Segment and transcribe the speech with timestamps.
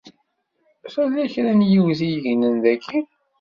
[0.93, 2.99] Tella kra n yiwet i yegnen daki.